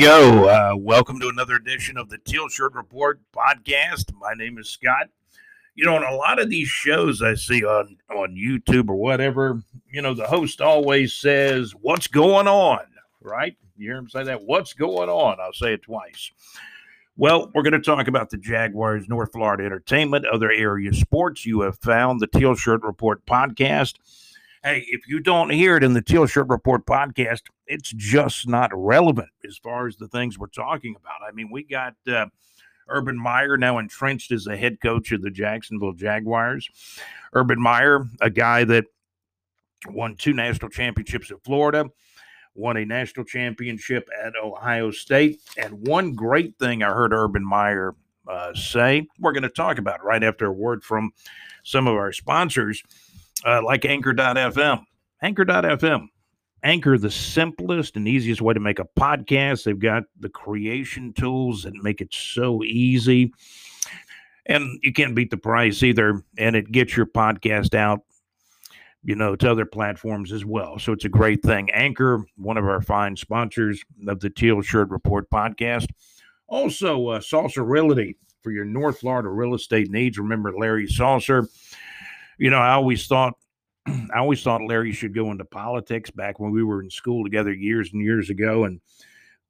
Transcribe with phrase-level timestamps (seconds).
[0.00, 0.48] Go.
[0.48, 4.14] Uh, welcome to another edition of the Teal Shirt Report podcast.
[4.14, 5.08] My name is Scott.
[5.74, 9.60] You know, on a lot of these shows I see on on YouTube or whatever,
[9.90, 12.86] you know, the host always says, "What's going on?"
[13.20, 13.56] Right?
[13.76, 14.44] You hear him say that?
[14.44, 15.38] What's going on?
[15.40, 16.30] I'll say it twice.
[17.16, 21.44] Well, we're going to talk about the Jaguars, North Florida entertainment, other area sports.
[21.44, 23.94] You have found the Teal Shirt Report podcast.
[24.64, 28.72] Hey, if you don't hear it in the Teal Shirt Report podcast, it's just not
[28.74, 31.26] relevant as far as the things we're talking about.
[31.26, 32.26] I mean, we got uh,
[32.88, 36.68] Urban Meyer now entrenched as the head coach of the Jacksonville Jaguars.
[37.34, 38.86] Urban Meyer, a guy that
[39.86, 41.88] won two national championships at Florida,
[42.56, 47.94] won a national championship at Ohio State, and one great thing I heard Urban Meyer
[48.26, 51.12] uh, say, we're going to talk about right after a word from
[51.62, 52.82] some of our sponsors
[53.44, 54.84] uh, like Anchor.fm.
[55.22, 56.08] Anchor.fm.
[56.62, 59.64] Anchor, the simplest and easiest way to make a podcast.
[59.64, 63.32] They've got the creation tools that make it so easy.
[64.46, 66.22] And you can't beat the price either.
[66.36, 68.00] And it gets your podcast out,
[69.04, 70.78] you know, to other platforms as well.
[70.78, 71.70] So it's a great thing.
[71.70, 75.88] Anchor, one of our fine sponsors of the Teal Shirt Report podcast.
[76.48, 80.18] Also, uh, Salser Realty for your North Florida real estate needs.
[80.18, 81.46] Remember Larry Salser
[82.38, 83.34] you know, I always thought
[83.86, 87.52] I always thought Larry should go into politics back when we were in school together
[87.52, 88.80] years and years ago, and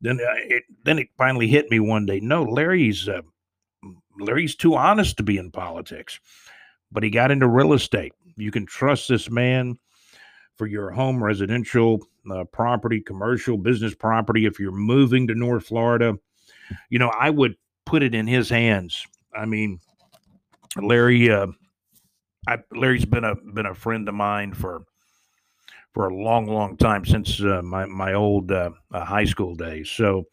[0.01, 2.21] then uh, it then it finally hit me one day.
[2.21, 3.23] No, Larry's uh,
[4.19, 6.19] Larry's too honest to be in politics,
[6.91, 8.13] but he got into real estate.
[8.37, 9.79] You can trust this man
[10.57, 12.01] for your home, residential
[12.31, 14.47] uh, property, commercial, business property.
[14.47, 16.19] If you're moving to North Florida,
[16.91, 19.05] you know I would put it in his hands.
[19.37, 19.81] I mean,
[20.81, 21.31] Larry.
[21.31, 21.49] Uh,
[22.49, 24.85] I, Larry's been a been a friend of mine for
[25.93, 29.91] for a long, long time since uh, my my old uh, uh, high school days.
[29.91, 30.25] So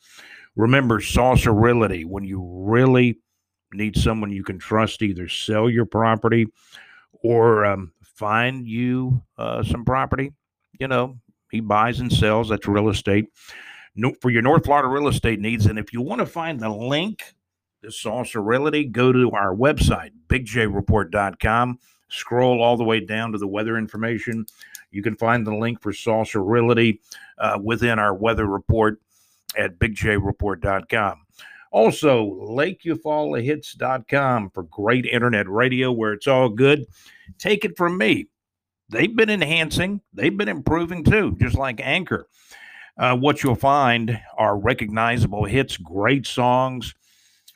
[0.56, 3.20] remember, Salser Realty when you really
[3.74, 6.48] need someone you can trust, either sell your property
[7.22, 10.32] or um, find you uh, some property.
[10.80, 11.20] You know,
[11.52, 12.48] he buys and sells.
[12.48, 13.26] That's real estate.
[13.94, 15.66] No, for your North Florida real estate needs.
[15.66, 17.24] And if you want to find the link
[17.82, 21.80] to Salser Realty, go to our website, bigjreport.com
[22.10, 24.46] Scroll all the way down to the weather information.
[24.92, 25.94] You can find the link for
[26.36, 27.02] Realty
[27.38, 29.02] uh, within our weather report
[29.58, 31.22] at bigjreport.com.
[31.72, 36.86] Also, LakeEufaulahits.com for great internet radio where it's all good.
[37.38, 38.28] Take it from me.
[38.88, 42.30] They've been enhancing, they've been improving too, just like Anchor.
[42.98, 46.96] Uh, what you'll find are recognizable hits, great songs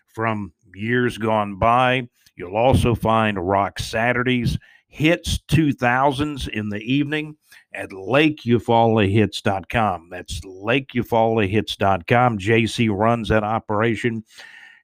[0.07, 2.09] from years gone by.
[2.39, 4.57] You'll also find Rock Saturdays,
[4.87, 7.35] Hits 2000s in the evening
[7.73, 10.07] at LakeEufaulahits.com.
[10.09, 12.37] That's LakeEufaulahits.com.
[12.39, 14.23] JC runs that operation.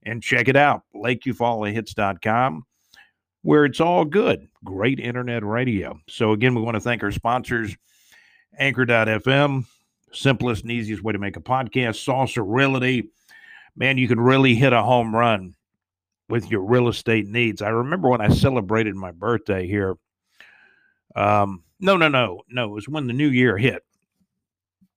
[0.04, 2.66] And check it out, LakeEufaulahits.com,
[3.42, 4.48] where it's all good.
[4.64, 6.00] Great internet radio.
[6.10, 7.76] So, again, we want to thank our sponsors,
[8.60, 9.66] Anchor.fm,
[10.12, 13.10] simplest and easiest way to make a podcast, Realty.
[13.78, 15.56] Man, you can really hit a home run
[16.30, 17.62] with your real estate needs.
[17.62, 19.96] I remember when I celebrated my birthday here.
[21.16, 22.66] Um, no, no, no, no.
[22.66, 23.84] It was when the new year hit.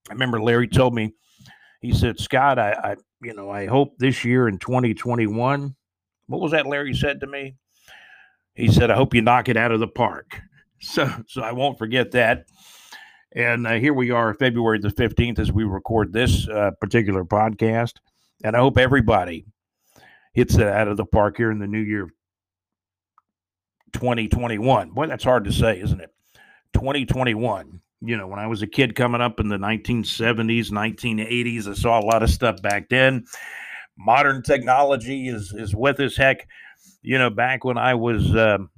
[0.09, 1.15] I remember Larry told me,
[1.81, 5.75] he said, Scott, I, I you know, I hope this year in 2021.
[6.27, 7.57] What was that Larry said to me?
[8.55, 10.41] He said, I hope you knock it out of the park.
[10.81, 12.47] So, so I won't forget that.
[13.33, 17.95] And uh, here we are, February the 15th, as we record this uh, particular podcast.
[18.45, 19.45] And I hope everybody
[20.39, 22.09] hits it out of the park here in the new year
[23.93, 24.91] 2021.
[24.91, 26.15] Boy, that's hard to say, isn't it?
[26.75, 27.81] 2021.
[28.03, 31.99] You know, when I was a kid coming up in the 1970s, 1980s, I saw
[31.99, 33.25] a lot of stuff back then.
[33.97, 36.17] Modern technology is is with us.
[36.17, 36.47] Heck,
[37.03, 38.71] you know, back when I was um,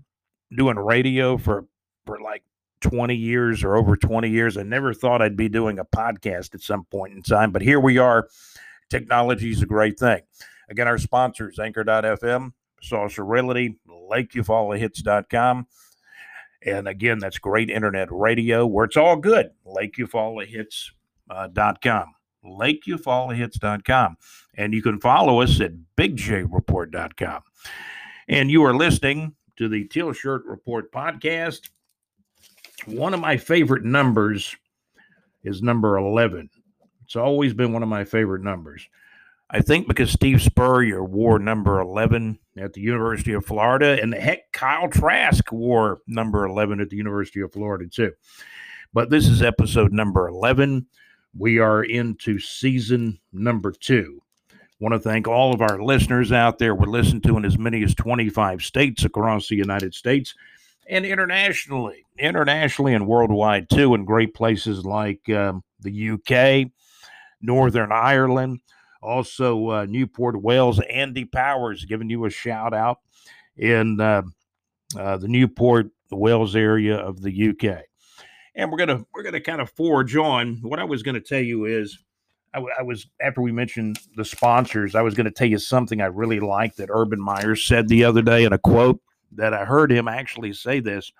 [0.56, 1.66] doing radio for
[2.06, 2.42] for like
[2.80, 6.62] 20 years or over 20 years, I never thought I'd be doing a podcast at
[6.62, 7.52] some point in time.
[7.52, 8.28] But here we are.
[8.88, 10.22] Technology is a great thing.
[10.70, 12.52] Again, our sponsors, Anchor.fm,
[12.82, 15.66] Salser Realty, LakeEufaulahits.com.
[16.62, 19.50] And again, that's great internet radio where it's all good.
[19.66, 20.94] LakeEufaulahits.com.
[21.30, 21.48] Uh,
[22.44, 24.16] LakeEufaulahits.com.
[24.56, 27.42] And you can follow us at BigJReport.com.
[28.28, 31.68] And you are listening to the Teal Shirt Report podcast.
[32.86, 34.56] One of my favorite numbers
[35.42, 36.48] is number 11.
[37.04, 38.88] It's always been one of my favorite numbers.
[39.52, 44.20] I think because Steve Spurrier wore number 11 at the University of Florida, and the
[44.20, 48.12] heck, Kyle Trask wore number 11 at the University of Florida, too.
[48.92, 50.86] But this is episode number 11
[51.36, 54.22] We are into season number two.
[54.78, 56.74] Want to thank all of our listeners out there.
[56.74, 60.34] We're listened to in as many as 25 states across the United States
[60.88, 66.70] and internationally, internationally and worldwide too, in great places like um, the UK,
[67.40, 68.60] Northern Ireland,
[69.02, 70.80] also uh, Newport, Wales.
[70.80, 72.98] Andy Powers giving you a shout out
[73.56, 74.22] in uh,
[74.98, 77.84] uh, the Newport, the Wales area of the UK.
[78.54, 80.58] And we're gonna we're gonna kind of forge on.
[80.62, 81.98] What I was gonna tell you is,
[82.52, 86.00] I, w- I was after we mentioned the sponsors, I was gonna tell you something
[86.00, 89.00] I really liked that Urban Meyer said the other day in a quote
[89.32, 91.12] that I heard him actually say this.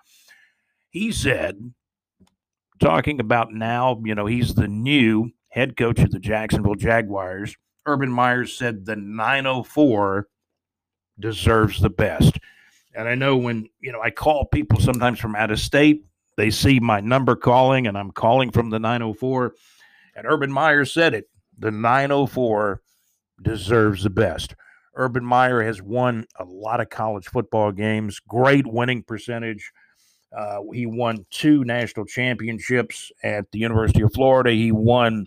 [0.91, 1.73] He said,
[2.81, 7.57] talking about now, you know, he's the new head coach of the Jacksonville Jaguars.
[7.87, 10.29] Urban Meyer said the 904
[11.19, 12.39] deserves the best.
[12.95, 16.05] And I know when, you know, I call people sometimes from out of state,
[16.37, 19.55] they see my number calling and I'm calling from the 904.
[20.17, 21.29] And Urban Meyer said it
[21.59, 22.81] the 904
[23.43, 24.55] deserves the best.
[24.95, 29.71] Urban Meyer has won a lot of college football games, great winning percentage.
[30.37, 34.51] Uh, he won two national championships at the University of Florida.
[34.51, 35.27] He won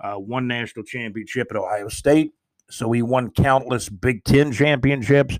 [0.00, 2.32] uh, one national championship at Ohio State.
[2.70, 5.38] So he won countless Big Ten championships.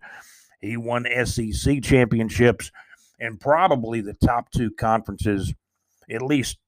[0.61, 2.71] He won SEC championships
[3.21, 5.55] and probably the top two conferences,
[6.11, 6.59] at least,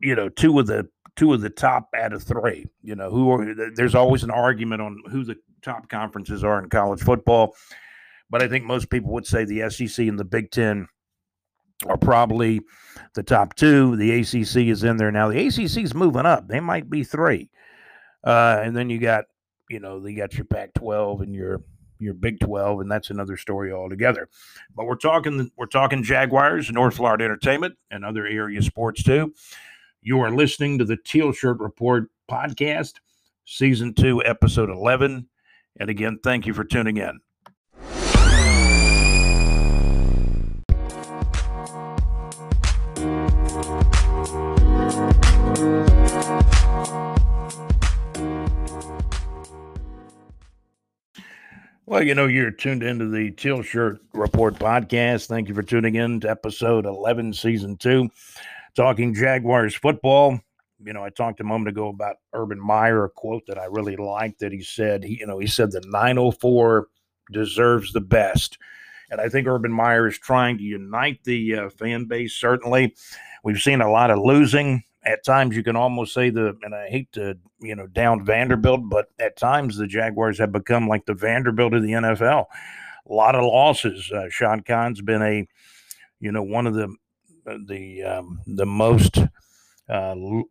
[0.00, 2.66] you know, two of the two of the top out of three.
[2.82, 6.70] You know, who are there's always an argument on who the top conferences are in
[6.70, 7.54] college football.
[8.30, 10.88] But I think most people would say the SEC and the Big Ten
[11.86, 12.60] are probably
[13.14, 13.96] the top two.
[13.96, 15.28] The ACC is in there now.
[15.28, 16.48] The ACC is moving up.
[16.48, 17.50] They might be three.
[18.24, 19.24] Uh, and then you got,
[19.68, 21.62] you know, you got your Pac-12 and your
[22.00, 24.28] your Big 12, and that's another story altogether.
[24.74, 29.32] But we're talking we're talking Jaguars, North Florida Entertainment, and other area sports too.
[30.02, 32.94] You are listening to the Teal Shirt Report podcast,
[33.44, 35.28] season two, episode 11.
[35.80, 37.20] And again, thank you for tuning in.
[51.86, 55.26] Well, you know, you're tuned into the Teal Shirt Report podcast.
[55.26, 58.08] Thank you for tuning in to episode 11, season two,
[58.74, 60.40] talking Jaguars football.
[60.82, 63.96] You know, I talked a moment ago about Urban Meyer, a quote that I really
[63.96, 66.88] liked that he said, he, you know, he said the 904
[67.30, 68.56] deserves the best.
[69.10, 72.94] And I think Urban Meyer is trying to unite the uh, fan base, certainly.
[73.42, 76.88] We've seen a lot of losing at times you can almost say the and I
[76.88, 81.14] hate to you know down Vanderbilt, but at times the Jaguars have become like the
[81.14, 82.46] Vanderbilt of the NFL.
[83.06, 84.10] A lot of losses.
[84.10, 85.46] Uh, Shad Khan's been a
[86.20, 86.94] you know one of the
[87.46, 89.18] uh, the um, the most
[89.88, 90.48] uh, lo-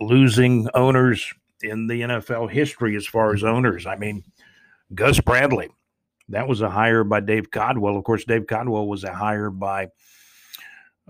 [0.00, 1.32] losing owners
[1.62, 3.86] in the NFL history as far as owners.
[3.86, 4.24] I mean,
[4.94, 5.68] Gus Bradley,
[6.28, 7.96] that was a hire by Dave Caldwell.
[7.96, 9.88] Of course, Dave Caldwell was a hire by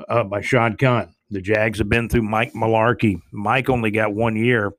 [0.08, 1.14] uh, by Shad Khan.
[1.30, 3.20] The Jags have been through Mike Mularkey.
[3.32, 4.72] Mike only got one year.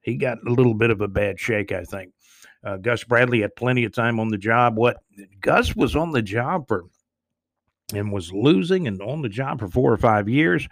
[0.00, 2.12] He got a little bit of a bad shake, I think.
[2.64, 4.76] Uh, Gus Bradley had plenty of time on the job.
[4.76, 4.98] What
[5.40, 6.84] Gus was on the job for
[7.94, 10.68] and was losing and on the job for four or five years.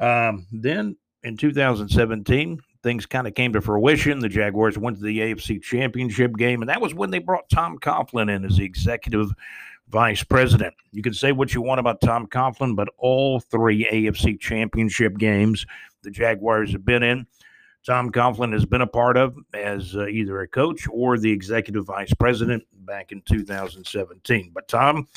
[0.00, 4.18] Um, then in 2017, things kind of came to fruition.
[4.18, 7.78] The Jaguars went to the AFC Championship game, and that was when they brought Tom
[7.78, 9.30] Coughlin in as the executive
[9.92, 10.74] vice president.
[10.90, 15.66] You can say what you want about Tom Coughlin, but all three AFC championship games
[16.02, 17.26] the Jaguars have been in,
[17.84, 21.84] Tom Coughlin has been a part of as uh, either a coach or the executive
[21.84, 24.50] vice president back in 2017.
[24.54, 25.08] But Tom,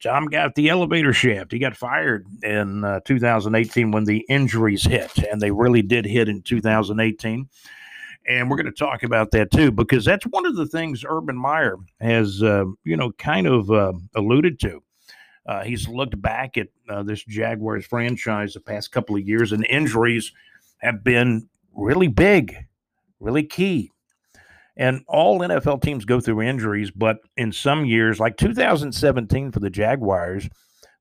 [0.00, 1.50] Tom got the elevator shaft.
[1.50, 6.28] He got fired in uh, 2018 when the injuries hit, and they really did hit
[6.28, 7.48] in 2018.
[8.30, 11.36] And we're going to talk about that too, because that's one of the things Urban
[11.36, 14.80] Meyer has, uh, you know, kind of uh, alluded to.
[15.46, 19.66] Uh, he's looked back at uh, this Jaguars franchise the past couple of years, and
[19.68, 20.30] injuries
[20.78, 22.54] have been really big,
[23.18, 23.90] really key.
[24.76, 29.70] And all NFL teams go through injuries, but in some years, like 2017 for the
[29.70, 30.48] Jaguars,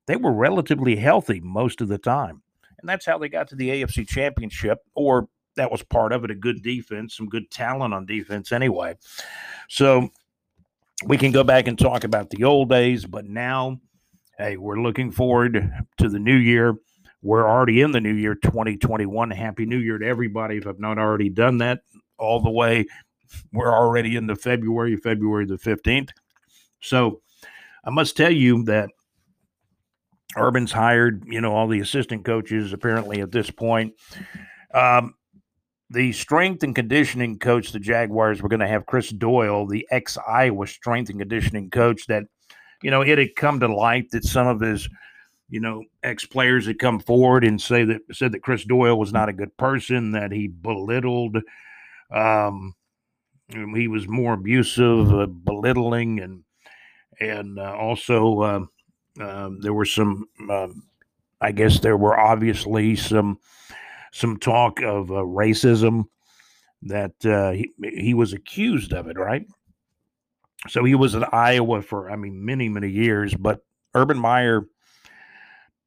[0.08, 2.42] they were relatively healthy most of the time.
[2.80, 5.30] And that's how they got to the AFC Championship, or
[5.60, 8.96] that was part of it a good defense, some good talent on defense anyway.
[9.68, 10.10] So
[11.06, 13.80] we can go back and talk about the old days, but now,
[14.38, 16.76] hey, we're looking forward to the new year.
[17.22, 19.32] We're already in the new year 2021.
[19.32, 20.56] Happy New Year to everybody.
[20.56, 21.82] If I've not already done that
[22.18, 22.86] all the way,
[23.52, 26.12] we're already into February, February the 15th.
[26.80, 27.22] So
[27.84, 28.90] I must tell you that
[30.38, 33.94] Urban's hired, you know, all the assistant coaches apparently at this point.
[34.74, 35.16] Um,
[35.90, 40.18] the strength and conditioning coach, the Jaguars were going to have Chris Doyle, the ex
[40.28, 42.06] Iowa strength and conditioning coach.
[42.08, 42.24] That
[42.82, 44.88] you know, it had come to light that some of his
[45.50, 49.12] you know, ex players had come forward and say that said that Chris Doyle was
[49.12, 51.38] not a good person, that he belittled,
[52.12, 52.76] um,
[53.50, 56.44] he was more abusive, uh, belittling, and
[57.20, 58.66] and uh, also uh,
[59.20, 60.84] um, there were some, um,
[61.42, 63.40] I guess there were obviously some
[64.12, 66.06] some talk of uh, racism
[66.84, 69.46] that uh, he he was accused of it, right?
[70.68, 73.64] So he was in Iowa for I mean many many years, but
[73.94, 74.68] Urban Meyer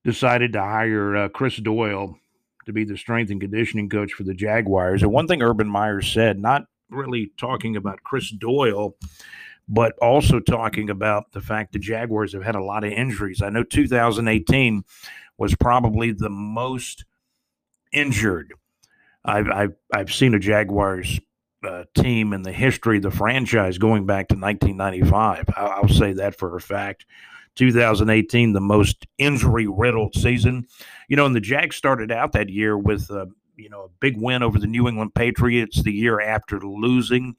[0.04, 2.18] decided to hire uh, Chris Doyle
[2.66, 5.02] to be the strength and conditioning coach for the Jaguars.
[5.02, 8.96] And one thing Urban Meyer said, not really talking about Chris Doyle,
[9.68, 13.42] but also talking about the fact the Jaguars have had a lot of injuries.
[13.42, 14.84] I know 2018
[15.38, 17.04] was probably the most
[17.92, 18.52] injured
[19.24, 21.20] I've I've, I've seen a Jaguars
[21.66, 25.44] uh, team in the history of the franchise going back to 1995.
[25.56, 27.06] I'll, I'll say that for a fact.
[27.56, 30.66] 2018, the most injury riddled season.
[31.08, 34.16] You know, and the Jags started out that year with, uh, you know, a big
[34.16, 37.36] win over the New England Patriots the year after losing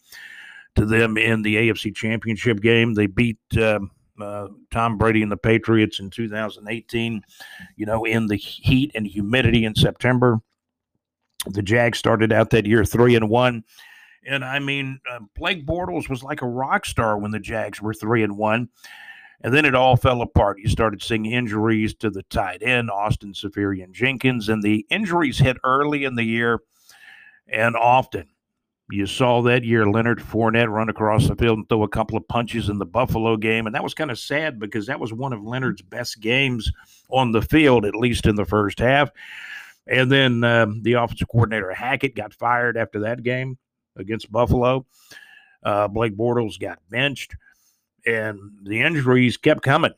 [0.76, 2.94] to them in the AFC Championship game.
[2.94, 3.80] They beat uh,
[4.20, 7.22] uh, Tom Brady and the Patriots in 2018,
[7.76, 10.40] you know, in the heat and humidity in September.
[11.48, 13.64] The Jags started out that year three and one.
[14.26, 17.94] And I mean, uh, Blake Bortles was like a rock star when the Jags were
[17.94, 18.70] three and one.
[19.42, 20.60] And then it all fell apart.
[20.60, 26.06] You started seeing injuries to the tight end, Austin Seferian-Jenkins, and the injuries hit early
[26.06, 26.62] in the year
[27.50, 28.30] and often.
[28.92, 32.28] You saw that year Leonard Fournette run across the field and throw a couple of
[32.28, 33.66] punches in the Buffalo game.
[33.66, 36.72] And that was kind of sad because that was one of Leonard's best games
[37.10, 39.10] on the field, at least in the first half.
[39.88, 43.58] And then um, the offensive coordinator Hackett got fired after that game
[43.96, 44.86] against Buffalo.
[45.64, 47.36] Uh, Blake Bortles got benched
[48.06, 49.94] and the injuries kept coming.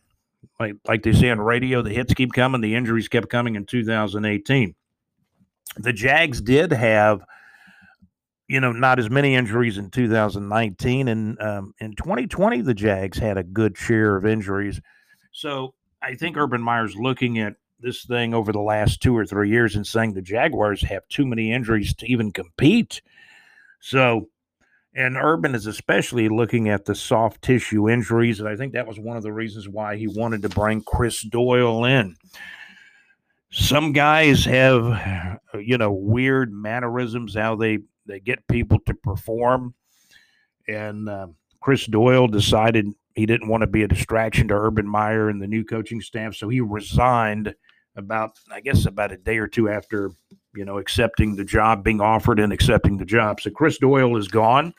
[0.60, 2.62] Like like they say on radio, the hits keep coming.
[2.62, 4.76] The injuries kept coming in 2018.
[5.78, 7.26] The Jags did have,
[8.48, 13.38] you know, not as many injuries in 2019, and um, in 2020 the Jags had
[13.38, 14.82] a good share of injuries.
[15.32, 19.50] So I think Urban Meyer's looking at this thing over the last two or three
[19.50, 23.02] years and saying the Jaguars have too many injuries to even compete.
[23.82, 24.30] So
[24.96, 28.40] and Urban is especially looking at the soft tissue injuries.
[28.40, 31.22] And I think that was one of the reasons why he wanted to bring Chris
[31.22, 32.16] Doyle in.
[33.52, 39.74] Some guys have, you know, weird mannerisms, how they, they get people to perform.
[40.68, 41.28] And uh,
[41.62, 45.48] Chris Doyle decided he didn't want to be a distraction to Urban Meyer and the
[45.48, 46.36] new coaching staff.
[46.36, 47.54] So he resigned
[47.96, 50.12] about, I guess, about a day or two after
[50.56, 53.42] you know, accepting the job, being offered and accepting the job.
[53.42, 54.74] So Chris Doyle is gone.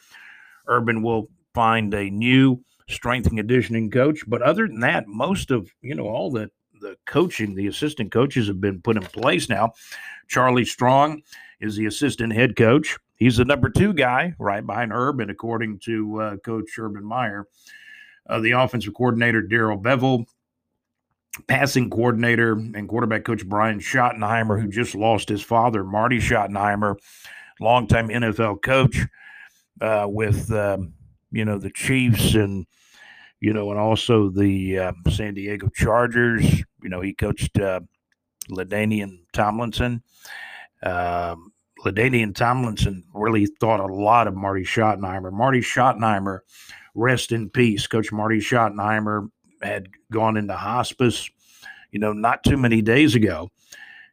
[0.66, 4.25] Urban will find a new strength and conditioning coach.
[4.26, 6.50] But other than that, most of, you know, all the
[6.83, 9.73] the coaching, the assistant coaches have been put in place now.
[10.28, 11.23] Charlie Strong
[11.59, 12.99] is the assistant head coach.
[13.16, 17.46] He's the number two guy right behind Urban, according to uh, Coach Urban Meyer.
[18.28, 20.26] Uh, the offensive coordinator, Darrell Bevell,
[21.46, 26.96] passing coordinator and quarterback coach Brian Schottenheimer, who just lost his father, Marty Schottenheimer,
[27.61, 28.99] longtime NFL coach
[29.80, 30.92] uh, with um,
[31.30, 32.66] you know the Chiefs and
[33.40, 36.61] you know and also the uh, San Diego Chargers.
[36.82, 37.80] You know he coached uh,
[39.32, 40.02] Tomlinson.
[40.82, 41.52] Um,
[41.87, 45.33] LaDainian Tomlinson really thought a lot of Marty Schottenheimer.
[45.33, 46.40] Marty Schottenheimer,
[46.97, 47.87] rest in peace.
[47.87, 49.28] Coach Marty Schottenheimer
[49.62, 51.31] had gone into hospice,
[51.93, 53.50] you know, not too many days ago.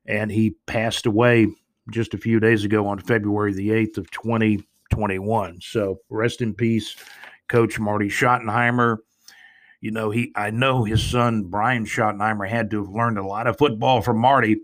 [0.05, 1.47] And he passed away
[1.89, 5.59] just a few days ago on February the 8th of 2021.
[5.61, 6.95] So rest in peace,
[7.47, 8.97] Coach Marty Schottenheimer.
[9.81, 13.47] You know, he I know his son Brian Schottenheimer had to have learned a lot
[13.47, 14.61] of football from Marty.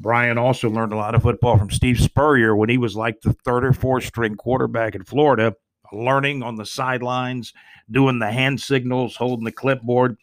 [0.00, 3.34] Brian also learned a lot of football from Steve Spurrier when he was like the
[3.44, 5.54] third or fourth string quarterback in Florida
[5.92, 7.52] learning on the sidelines,
[7.90, 10.16] doing the hand signals, holding the clipboard.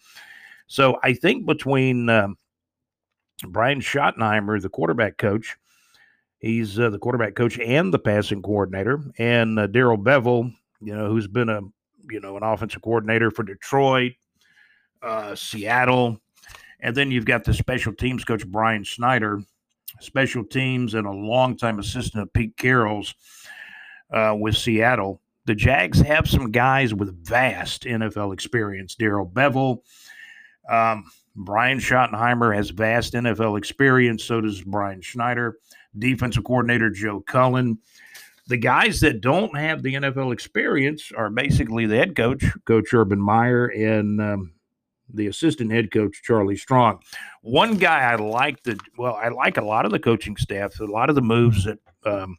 [0.68, 2.38] So I think between um,
[3.48, 5.56] Brian Schottenheimer, the quarterback coach,
[6.40, 11.10] he's uh, the quarterback coach and the passing coordinator, and uh, Darrell Bevell, you know,
[11.10, 11.62] who's been a
[12.10, 14.14] you know an offensive coordinator for Detroit,
[15.02, 16.20] uh, Seattle,
[16.80, 19.42] and then you've got the special teams coach Brian Schneider,
[20.00, 23.16] special teams and a longtime assistant of Pete Carroll's
[24.12, 28.96] uh, with Seattle the Jags have some guys with vast NFL experience.
[28.96, 29.80] Darrell Bevell,
[30.70, 34.26] um, Brian Schottenheimer has vast NFL experience.
[34.26, 35.58] So does Brian Schneider.
[35.98, 37.80] defensive coordinator Joe Cullen.
[38.48, 43.20] The guys that don't have the NFL experience are basically the head coach, Coach Urban
[43.20, 44.54] Meyer, and um,
[45.14, 47.02] the assistant head coach Charlie Strong.
[47.42, 50.86] One guy I like the well, I like a lot of the coaching staff, a
[50.86, 52.38] lot of the moves that um,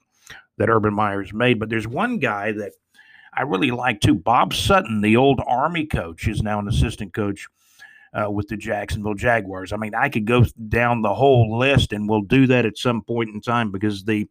[0.59, 2.73] that Urban Meyer's made, but there's one guy that
[3.35, 4.15] I really like too.
[4.15, 7.47] Bob Sutton, the old Army coach, is now an assistant coach
[8.13, 9.73] uh, with the Jacksonville Jaguars.
[9.73, 13.03] I mean, I could go down the whole list, and we'll do that at some
[13.03, 14.29] point in time because the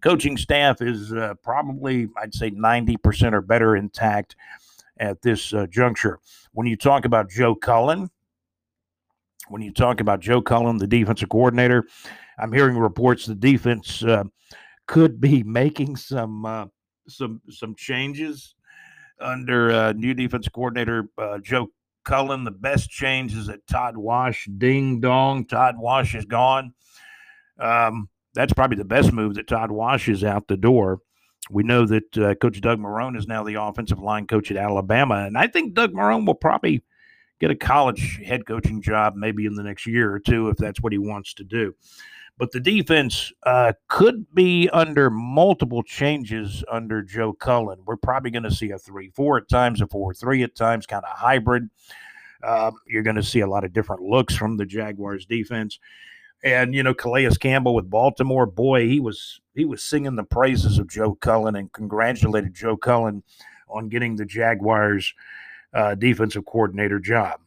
[0.00, 4.36] coaching staff is uh, probably, I'd say, 90% or better intact
[5.00, 6.20] at this uh, juncture.
[6.52, 8.10] When you talk about Joe Cullen,
[9.48, 11.84] when you talk about Joe Cullen, the defensive coordinator,
[12.38, 14.24] I'm hearing reports the defense uh,
[14.86, 16.66] could be making some uh,
[17.08, 18.54] some some changes
[19.20, 21.68] under uh, new defense coordinator uh, Joe
[22.04, 22.44] Cullen.
[22.44, 26.74] The best change is that Todd Wash, ding dong, Todd Wash is gone.
[27.58, 31.00] Um, that's probably the best move that Todd Wash is out the door.
[31.50, 35.24] We know that uh, Coach Doug Marrone is now the offensive line coach at Alabama,
[35.26, 36.82] and I think Doug Marrone will probably
[37.40, 40.80] get a college head coaching job maybe in the next year or two if that's
[40.80, 41.74] what he wants to do.
[42.38, 47.80] But the defense uh, could be under multiple changes under Joe Cullen.
[47.84, 50.86] We're probably going to see a 3 4 at times, a 4 3 at times,
[50.86, 51.68] kind of hybrid.
[52.42, 55.78] Uh, you're going to see a lot of different looks from the Jaguars defense.
[56.42, 60.78] And you know, Calais Campbell with Baltimore, boy, he was he was singing the praises
[60.78, 63.22] of Joe Cullen and congratulated Joe Cullen
[63.68, 65.12] on getting the Jaguars
[65.74, 67.40] uh, defensive coordinator job.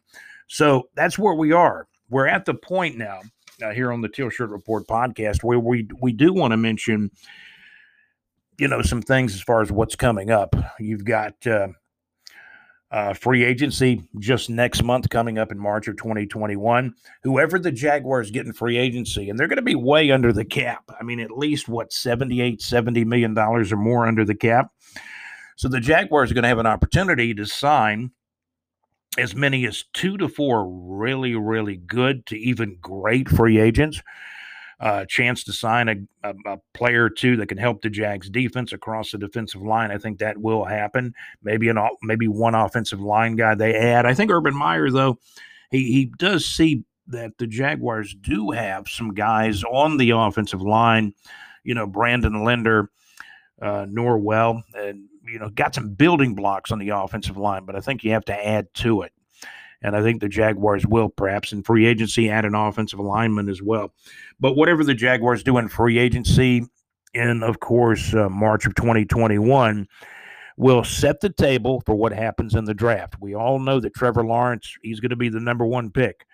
[0.48, 1.88] So that's where we are.
[2.10, 3.22] We're at the point now
[3.62, 7.10] uh, here on the Teal Shirt Report podcast, where we we do want to mention,
[8.60, 10.56] you know, some things as far as what's coming up.
[10.80, 11.70] You've got uh,
[12.94, 16.94] uh, free agency just next month coming up in March of 2021.
[17.24, 20.46] Whoever the Jaguars get in free agency, and they're going to be way under the
[20.46, 20.84] cap.
[21.00, 24.72] I mean, at least what 78, 70 million dollars or more under the cap.
[25.56, 28.12] So the Jaguars are going to have an opportunity to sign
[29.18, 34.04] as many as two to four really, really good to even great free agents.
[34.84, 35.96] A uh, chance to sign a,
[36.30, 39.92] a, a, player or two that can help the Jags defense across the defensive line.
[39.92, 41.14] I think that will happen.
[41.42, 44.06] Maybe an maybe one offensive line guy they add.
[44.06, 45.20] I think Urban Meyer though,
[45.72, 51.14] he he does see that the Jaguars do have some guys on the offensive line.
[51.64, 52.90] You know, Brandon Linder,
[53.62, 57.80] uh, Norwell, and you know, got some building blocks on the offensive line, but I
[57.80, 59.14] think you have to add to it.
[59.84, 63.62] And I think the Jaguars will perhaps in free agency add an offensive lineman as
[63.62, 63.94] well.
[64.40, 66.64] But whatever the Jaguars do in free agency,
[67.14, 69.88] in of course uh, March of 2021,
[70.56, 73.16] will set the table for what happens in the draft.
[73.20, 76.26] We all know that Trevor Lawrence, he's going to be the number one pick.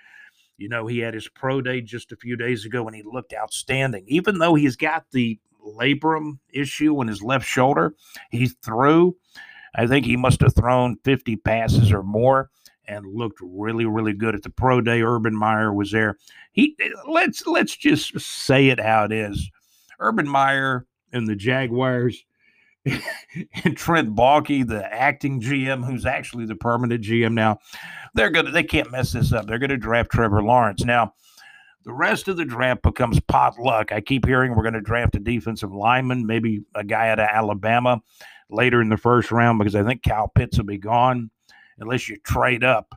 [0.57, 3.33] You know, he had his pro day just a few days ago and he looked
[3.33, 4.03] outstanding.
[4.07, 7.95] Even though he's got the labrum issue on his left shoulder.
[8.31, 9.15] He threw,
[9.75, 12.49] I think he must have thrown 50 passes or more
[12.89, 15.02] and looked really, really good at the pro day.
[15.02, 16.17] Urban Meyer was there.
[16.52, 16.75] He
[17.08, 19.49] let's let's just say it how it is.
[19.99, 22.25] Urban Meyer and the Jaguars
[22.86, 27.60] and Trent Baalke, the acting GM, who's actually the permanent GM now,
[28.15, 29.45] they're gonna they can't mess this up.
[29.45, 30.84] They're gonna draft Trevor Lawrence.
[30.84, 31.13] Now,
[31.84, 33.91] the rest of the draft becomes potluck.
[33.91, 38.02] I keep hearing we're to draft a defensive lineman, maybe a guy out of Alabama
[38.49, 41.30] later in the first round because I think Cal Pitts will be gone
[41.81, 42.95] unless you trade up.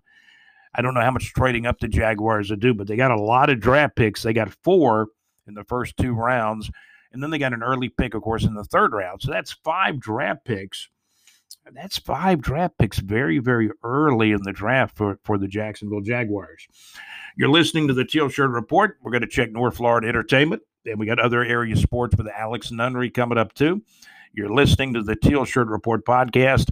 [0.74, 3.20] I don't know how much trading up the Jaguars will do, but they got a
[3.20, 4.22] lot of draft picks.
[4.22, 5.08] They got four
[5.46, 6.70] in the first two rounds,
[7.12, 9.20] and then they got an early pick, of course, in the third round.
[9.20, 10.88] So that's five draft picks.
[11.72, 16.66] That's five draft picks very, very early in the draft for, for the Jacksonville Jaguars.
[17.36, 18.98] You're listening to the Teal Shirt Report.
[19.02, 22.72] We're going to check North Florida entertainment, and we got other area sports with Alex
[22.72, 23.82] Nunnery coming up too.
[24.32, 26.70] You're listening to the Teal Shirt Report podcast.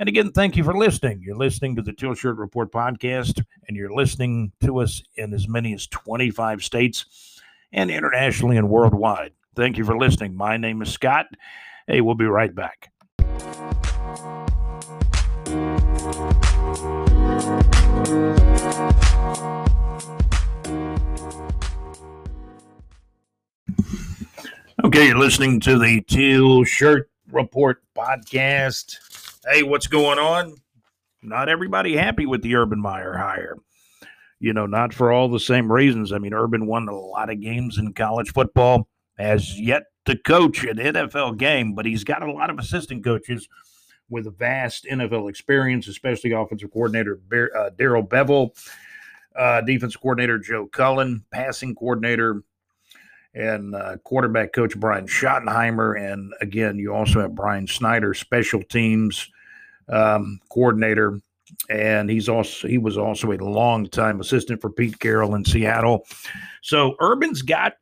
[0.00, 1.22] And again, thank you for listening.
[1.24, 5.48] You're listening to the Teal Shirt Report podcast, and you're listening to us in as
[5.48, 7.40] many as 25 states
[7.72, 9.32] and internationally and worldwide.
[9.56, 10.36] Thank you for listening.
[10.36, 11.26] My name is Scott.
[11.88, 12.92] Hey, we'll be right back.
[24.84, 29.07] Okay, you're listening to the Teal Shirt Report podcast.
[29.50, 30.56] Hey, what's going on?
[31.22, 33.56] Not everybody happy with the Urban Meyer hire.
[34.40, 36.12] You know, not for all the same reasons.
[36.12, 40.64] I mean, Urban won a lot of games in college football, has yet to coach
[40.64, 43.48] an NFL game, but he's got a lot of assistant coaches
[44.10, 47.18] with vast NFL experience, especially offensive coordinator
[47.56, 48.50] uh, Darrell Bevell,
[49.34, 52.42] uh, defensive coordinator Joe Cullen, passing coordinator
[53.32, 55.98] and uh, quarterback coach Brian Schottenheimer.
[55.98, 59.30] And again, you also have Brian Schneider, special teams
[59.88, 61.20] um, coordinator.
[61.70, 66.06] And he's also he was also a long-time assistant for Pete Carroll in Seattle.
[66.62, 67.74] So Urban's got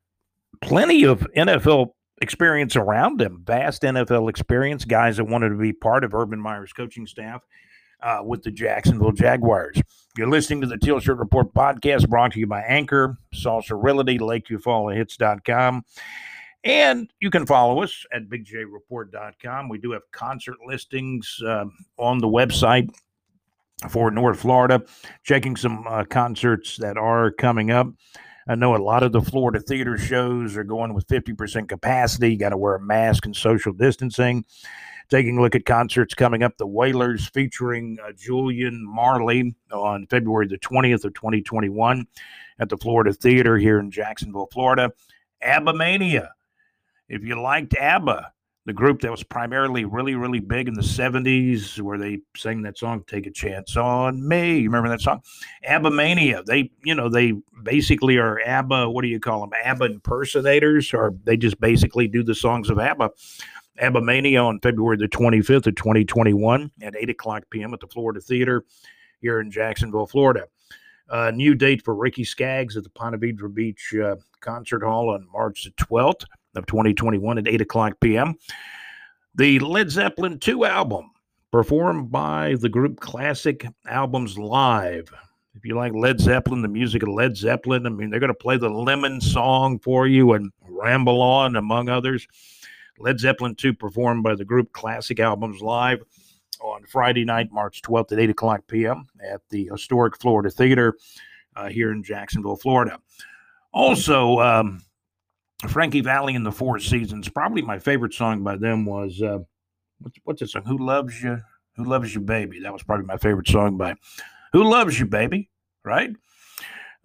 [0.60, 1.90] plenty of NFL
[2.22, 6.72] experience around him, vast NFL experience, guys that wanted to be part of Urban Meyer's
[6.72, 7.42] coaching staff
[8.02, 9.80] uh, with the Jacksonville Jaguars.
[10.16, 14.18] You're listening to the Teal Shirt Report podcast brought to you by Anchor, Salser Realty,
[14.18, 15.84] LakeEufaulahits.com.
[16.66, 19.68] And you can follow us at BigJReport.com.
[19.68, 22.92] We do have concert listings uh, on the website
[23.88, 24.82] for North Florida,
[25.22, 27.86] checking some uh, concerts that are coming up.
[28.48, 32.32] I know a lot of the Florida theater shows are going with 50% capacity.
[32.32, 34.44] You got to wear a mask and social distancing.
[35.08, 40.48] Taking a look at concerts coming up, the Wailers featuring uh, Julian Marley on February
[40.48, 42.04] the 20th of 2021
[42.58, 44.90] at the Florida Theater here in Jacksonville, Florida.
[45.42, 46.32] ABBA Mania.
[47.08, 48.32] If you liked ABBA,
[48.66, 52.76] the group that was primarily really, really big in the 70s, where they sang that
[52.76, 54.58] song, Take a Chance on Me.
[54.58, 55.22] You remember that song?
[55.64, 56.42] ABBA Mania.
[56.44, 59.52] They, you know, they basically are ABBA, what do you call them?
[59.64, 63.10] ABBA impersonators, or they just basically do the songs of ABBA.
[63.78, 67.72] ABBA Mania on February the 25th of 2021 at 8 o'clock p.m.
[67.72, 68.64] at the Florida Theater
[69.20, 70.48] here in Jacksonville, Florida.
[71.08, 75.28] Uh, new date for Ricky Skaggs at the Ponte Vedra Beach uh, Concert Hall on
[75.32, 76.24] March the 12th
[76.56, 78.34] of 2021 at 8 o'clock p.m.
[79.34, 81.10] The Led Zeppelin 2 album,
[81.50, 85.12] performed by the group Classic Albums Live.
[85.54, 88.34] If you like Led Zeppelin, the music of Led Zeppelin, I mean, they're going to
[88.34, 92.26] play the Lemon song for you and Ramble On, among others.
[92.98, 96.02] Led Zeppelin 2 performed by the group Classic Albums Live
[96.60, 99.06] on Friday night, March 12th at 8 o'clock p.m.
[99.22, 100.94] at the historic Florida Theater
[101.54, 102.98] uh, here in Jacksonville, Florida.
[103.72, 104.82] Also, um,
[105.68, 107.28] Frankie Valli and the Four Seasons.
[107.28, 109.38] Probably my favorite song by them was uh,
[110.00, 110.64] what's what's it song?
[110.66, 111.40] Who loves you?
[111.76, 112.60] Who loves you, baby?
[112.60, 113.94] That was probably my favorite song by
[114.52, 115.50] Who Loves You, Baby.
[115.84, 116.10] Right?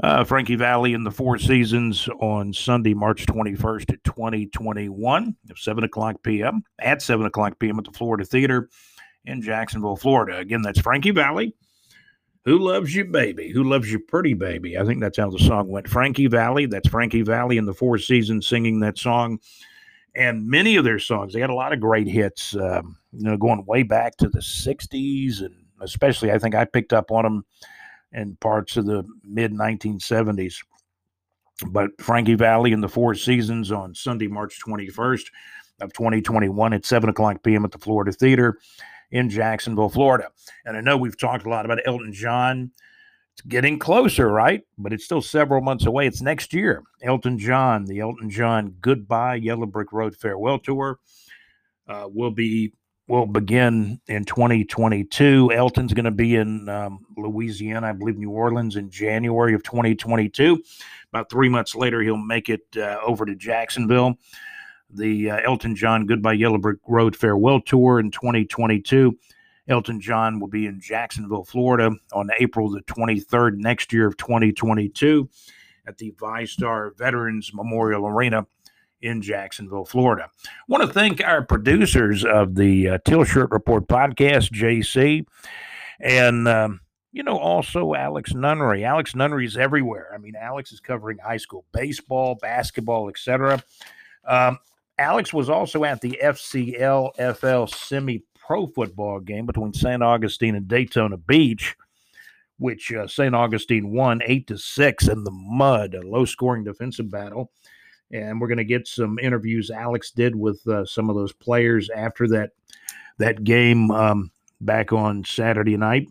[0.01, 5.83] Uh, Frankie Valli and the Four Seasons on Sunday, March 21st at 2021 at 7
[5.83, 6.63] o'clock p.m.
[6.79, 7.77] at 7 o'clock p.m.
[7.77, 8.69] at the Florida Theater
[9.25, 10.39] in Jacksonville, Florida.
[10.39, 11.53] Again, that's Frankie Valli
[12.45, 13.51] who loves you, baby?
[13.51, 14.77] Who loves you, pretty baby?
[14.77, 15.87] I think that's how the song went.
[15.87, 19.39] Frankie Valli, that's Frankie Valli in the Four Seasons singing that song.
[20.15, 23.37] And many of their songs, they had a lot of great hits, um, you know,
[23.37, 25.41] going way back to the 60s.
[25.41, 27.45] And especially, I think I picked up on them
[28.11, 30.55] in parts of the mid 1970s.
[31.67, 35.25] But Frankie Valli in the Four Seasons on Sunday, March 21st
[35.79, 37.65] of 2021 at 7 o'clock p.m.
[37.65, 38.57] at the Florida Theater
[39.11, 40.29] in Jacksonville, Florida.
[40.65, 42.71] And I know we've talked a lot about Elton John.
[43.33, 44.61] It's getting closer, right?
[44.77, 46.07] But it's still several months away.
[46.07, 46.83] It's next year.
[47.01, 50.99] Elton John, the Elton John Goodbye Yellow Brick Road Farewell Tour
[51.87, 52.73] uh, will be
[53.07, 55.51] will begin in 2022.
[55.53, 60.63] Elton's going to be in um, Louisiana, I believe New Orleans in January of 2022.
[61.11, 64.17] About three months later, he'll make it uh, over to Jacksonville
[64.93, 69.17] the uh, Elton John Goodbye Yellow Brick Road Farewell Tour in 2022.
[69.67, 75.29] Elton John will be in Jacksonville, Florida on April the 23rd next year of 2022
[75.87, 78.45] at the VyStar Veterans Memorial Arena
[79.01, 80.29] in Jacksonville, Florida.
[80.45, 85.25] I want to thank our producers of the uh, Teal Shirt Report podcast, JC,
[85.99, 88.83] and um, you know also Alex Nunnery.
[88.83, 90.09] Alex Nunnery is everywhere.
[90.13, 93.63] I mean, Alex is covering high school baseball, basketball, etc.
[94.25, 94.59] Um,
[95.01, 100.03] Alex was also at the FCL FL semi pro football game between St.
[100.03, 101.75] Augustine and Daytona Beach,
[102.59, 103.33] which uh, St.
[103.33, 107.51] Augustine won 8 to 6 in the mud, a low scoring defensive battle.
[108.11, 111.89] And we're going to get some interviews Alex did with uh, some of those players
[111.89, 112.51] after that
[113.17, 116.09] that game um, back on Saturday night.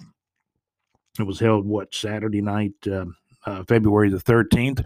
[1.19, 3.07] It was held what Saturday night, uh,
[3.47, 4.85] uh February the 13th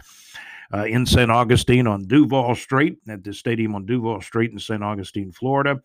[0.73, 1.29] uh, in St.
[1.29, 4.83] Augustine on Duval Street at the stadium on Duval Street in St.
[4.83, 5.81] Augustine, Florida.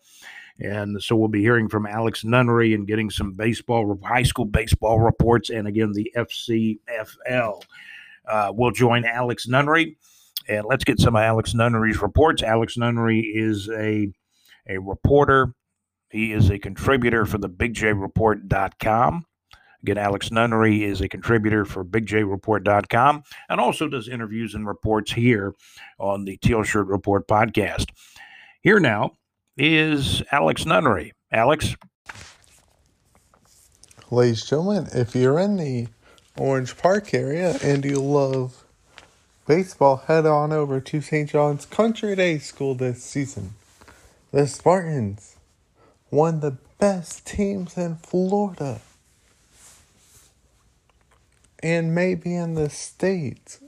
[0.59, 4.99] And so we'll be hearing from Alex Nunnery and getting some baseball, high school baseball
[4.99, 7.63] reports, and again, the FCFL.
[8.27, 9.97] Uh, we'll join Alex Nunnery,
[10.47, 12.43] and let's get some of Alex Nunnery's reports.
[12.43, 14.11] Alex Nunnery is a,
[14.69, 15.55] a reporter,
[16.11, 19.25] he is a contributor for the BigJReport.com.
[19.83, 25.55] Again, Alex Nunnery is a contributor for BigJReport.com and also does interviews and reports here
[25.97, 27.87] on the Teal Shirt Report podcast.
[28.61, 29.17] Here now
[29.57, 31.13] is Alex Nunnery.
[31.31, 31.75] Alex.
[34.11, 35.87] Ladies and gentlemen, if you're in the
[36.37, 38.63] Orange Park area and you love
[39.47, 41.29] baseball head on over to St.
[41.29, 43.55] John's Country Day School this season.
[44.31, 45.37] The Spartans,
[46.09, 48.79] one of the best teams in Florida
[51.63, 53.59] and maybe in the States.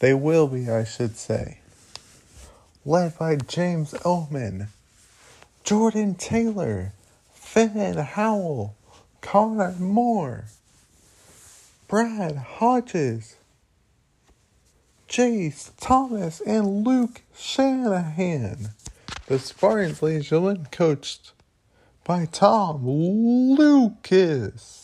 [0.00, 1.60] They will be, I should say.
[2.84, 4.68] Led by James Oman,
[5.62, 6.92] Jordan Taylor,
[7.32, 8.76] Finn Howell,
[9.20, 10.44] Connor Moore,
[11.88, 13.36] Brad Hodges,
[15.08, 18.70] Jace Thomas, and Luke Shanahan.
[19.26, 21.32] The Spartans, ladies and gentlemen, coached
[22.04, 24.83] by Tom Lucas.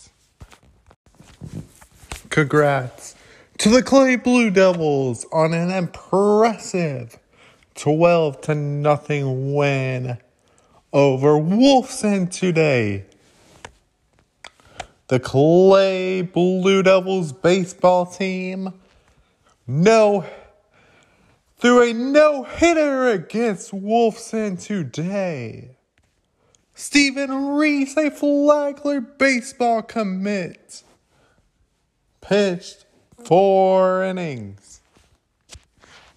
[2.31, 3.16] Congrats
[3.59, 7.19] to the Clay Blue Devils on an impressive
[7.75, 10.16] 12 to nothing win
[10.93, 13.05] over Wolfson today.
[15.09, 18.75] The Clay Blue Devils baseball team
[19.66, 20.25] no
[21.59, 25.71] threw a no hitter against Wolfson today.
[26.77, 30.85] Stephen Reese, a Flagler baseball commit,
[32.20, 32.85] pitched
[33.24, 34.80] four innings.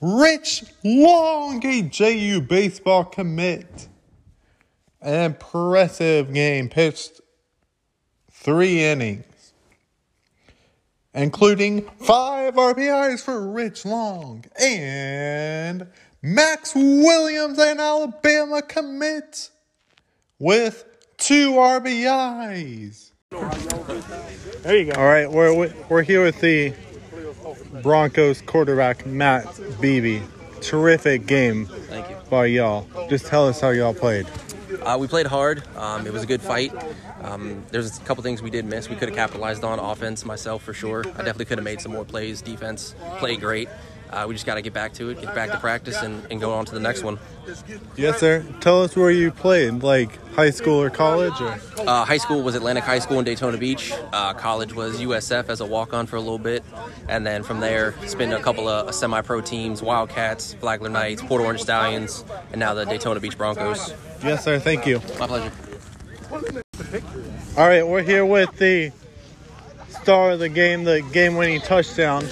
[0.02, 3.88] Rich Long, a JU baseball commit,
[5.02, 7.22] an impressive game, pitched
[8.30, 9.54] three innings,
[11.14, 15.88] including five RBIs for Rich Long and
[16.22, 19.52] Max Williams, an Alabama commit,
[20.38, 20.84] with
[21.18, 23.13] two RBIs.
[23.34, 25.00] There you go.
[25.00, 26.74] All right, we're we're here with the
[27.82, 30.22] Broncos quarterback Matt Beebe.
[30.62, 32.16] Terrific game Thank you.
[32.30, 32.88] by y'all.
[33.10, 34.28] Just tell us how y'all played.
[34.84, 35.64] Uh, we played hard.
[35.76, 36.72] Um, it was a good fight.
[37.22, 38.88] Um, there's a couple things we did miss.
[38.88, 41.00] We could have capitalized on offense, myself for sure.
[41.00, 42.42] I definitely could have made some more plays.
[42.42, 43.68] Defense played great.
[44.14, 46.40] Uh, we just got to get back to it, get back to practice, and, and
[46.40, 47.18] go on to the next one.
[47.96, 48.46] Yes, sir.
[48.62, 52.54] Tell us where you played, like high school or college, or Uh, high school was
[52.56, 53.92] Atlantic High School in Daytona Beach.
[54.14, 56.64] Uh, college was USF as a walk-on for a little bit,
[57.10, 61.62] and then from there, spent a couple of semi-pro teams: Wildcats, Flagler Knights, Port Orange
[61.62, 63.94] Stallions, and now the Daytona Beach Broncos.
[64.24, 64.60] yes, sir.
[64.60, 65.02] Thank you.
[65.20, 65.52] My pleasure.
[67.58, 68.92] All right, we're here with the
[69.90, 72.26] star of the game, the game-winning touchdown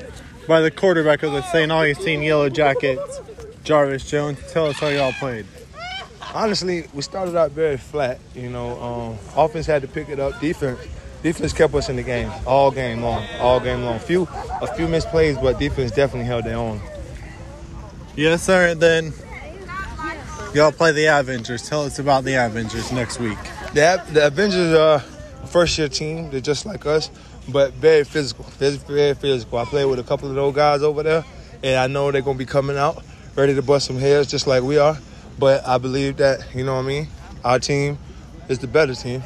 [0.47, 1.71] by the quarterback of the St.
[1.71, 3.21] Augustine Yellow Jackets,
[3.63, 4.39] Jarvis Jones.
[4.51, 5.45] Tell us how y'all played.
[6.33, 8.19] Honestly, we started out very flat.
[8.35, 10.39] You know, um, offense had to pick it up.
[10.39, 10.79] Defense,
[11.23, 13.99] defense kept us in the game all game long, all game long.
[13.99, 14.27] Few,
[14.61, 16.81] a few missed plays, but defense definitely held their own.
[18.15, 18.69] Yes, sir.
[18.69, 19.13] And then
[20.53, 21.67] y'all play the Avengers.
[21.67, 23.37] Tell us about the Avengers next week.
[23.73, 25.03] The, the Avengers are
[25.43, 26.29] a first year team.
[26.29, 27.09] They're just like us,
[27.51, 28.45] but very physical.
[28.57, 29.57] They're very physical.
[29.57, 31.25] I played with a couple of those guys over there,
[31.63, 33.03] and I know they're gonna be coming out
[33.35, 34.97] ready to bust some heads just like we are.
[35.39, 37.07] But I believe that you know what I mean.
[37.43, 37.97] Our team
[38.49, 39.23] is the better team.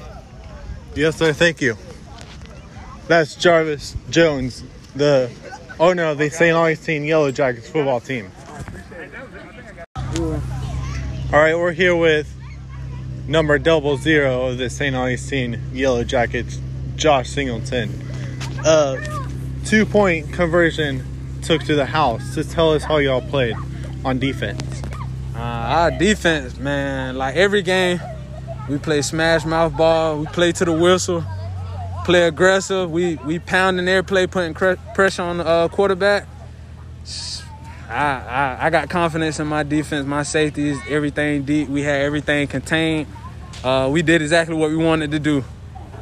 [0.95, 1.33] Yes, sir.
[1.33, 1.77] Thank you.
[3.07, 4.63] That's Jarvis Jones,
[4.95, 5.29] the
[5.79, 6.55] owner of the St.
[6.55, 8.31] Augustine Yellow Jackets football team.
[9.95, 12.33] All right, we're here with
[13.27, 14.95] number double zero of the St.
[14.95, 16.59] Augustine Yellow Jackets,
[16.95, 18.04] Josh Singleton.
[18.65, 18.97] Uh,
[19.63, 21.05] two point conversion
[21.43, 22.33] took to the house.
[22.33, 23.55] Just tell us how y'all played
[24.03, 24.81] on defense.
[25.35, 27.99] Uh, our defense, man, like every game,
[28.67, 30.19] we play smash mouth ball.
[30.19, 31.23] We play to the whistle.
[32.05, 32.89] Play aggressive.
[32.89, 36.27] We we pounding every play, putting cre- pressure on the uh, quarterback.
[37.87, 41.69] I, I I got confidence in my defense, my safeties, everything deep.
[41.69, 43.05] We had everything contained.
[43.63, 45.43] Uh, we did exactly what we wanted to do.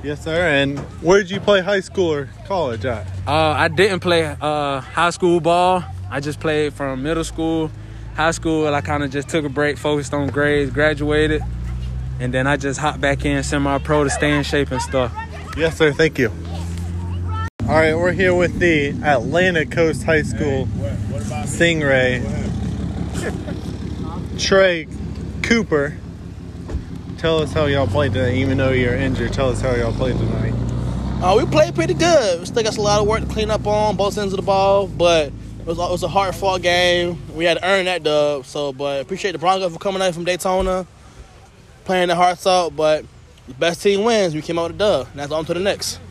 [0.04, 0.48] Yes, sir.
[0.48, 3.08] And where did you play high school or college at?
[3.26, 5.82] Uh, I didn't play uh, high school ball.
[6.12, 7.72] I just played from middle school,
[8.16, 8.68] high school.
[8.68, 11.42] I kind of just took a break, focused on grades, graduated,
[12.20, 15.13] and then I just hopped back in semi-pro to stay in shape and stuff.
[15.56, 15.94] Yes, sir.
[15.94, 16.32] Thank you.
[17.62, 20.66] All right, we're here with the Atlantic Coast High School
[21.46, 22.22] Stingray,
[24.38, 24.86] Trey
[25.44, 25.98] Cooper.
[27.23, 29.31] Tell us how y'all played today, even though you're injured.
[29.31, 30.51] Tell us how y'all played tonight.
[31.23, 32.41] Uh, we played pretty good.
[32.41, 34.45] We still got a lot of work to clean up on both ends of the
[34.45, 37.17] ball, but it was, it was a hard fought game.
[37.33, 38.45] We had to earn that dub.
[38.45, 40.86] So, but appreciate the Broncos for coming out from Daytona,
[41.86, 42.75] playing their hearts out.
[42.75, 43.05] But
[43.47, 44.36] the best team wins.
[44.36, 45.07] We came out with a dub.
[45.12, 46.01] And that's on to the next.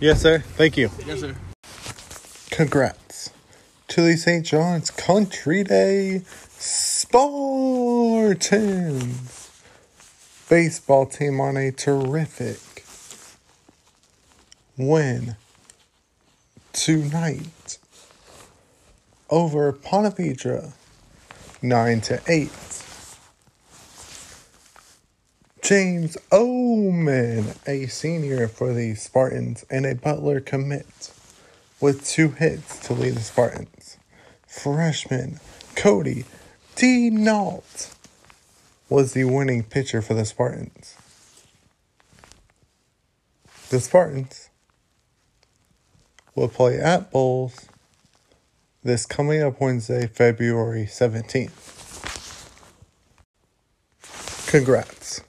[0.00, 0.40] Yes, sir.
[0.40, 0.90] Thank you.
[1.06, 1.36] Yes, sir.
[2.50, 3.30] Congrats
[3.86, 4.44] to the St.
[4.44, 6.22] John's Country Day
[6.58, 7.04] Spartans
[10.54, 12.84] baseball team on a terrific
[14.78, 15.34] win
[16.72, 17.76] tonight
[19.28, 20.70] over Ponte Vedra
[21.60, 22.50] 9 to 8.
[25.60, 31.12] James Oman, a senior for the Spartans and a Butler commit
[31.80, 33.96] with two hits to lead the Spartans.
[34.46, 35.40] Freshman
[35.74, 36.24] Cody
[36.76, 37.10] D.
[37.10, 37.93] Nault
[38.88, 40.96] was the winning pitcher for the Spartans.
[43.70, 44.50] The Spartans
[46.34, 47.68] will play at Bolles
[48.82, 51.70] this coming up Wednesday, February 17th.
[54.50, 55.22] Congrats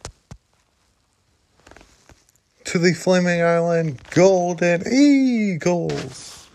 [2.65, 6.47] to the Fleming Island Golden Eagles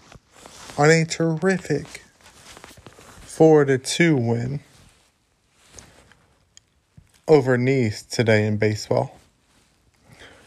[0.76, 2.02] on a terrific
[3.22, 4.60] 4 to 2 win
[7.31, 9.16] over Nease today in baseball.